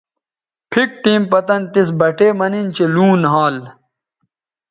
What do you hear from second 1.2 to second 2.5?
پتَن تِس بٹے مہ